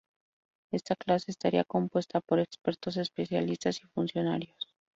[0.71, 4.73] Esta clase estaría compuesta por expertos, especialistas y funcionarios.